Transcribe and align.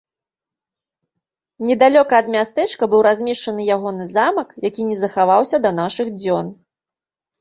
Недалёка 1.67 2.13
ад 2.21 2.31
мястэчка 2.35 2.83
быў 2.93 3.01
размешчаны 3.09 3.61
ягоны 3.75 4.03
замак, 4.15 4.49
які 4.67 4.81
не 4.89 4.97
захаваўся 5.03 5.57
да 5.67 5.71
нашых 5.83 6.07
дзён. 6.19 6.47